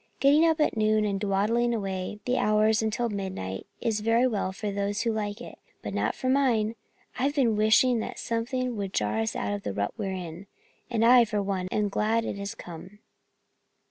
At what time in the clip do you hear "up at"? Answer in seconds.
0.47-0.75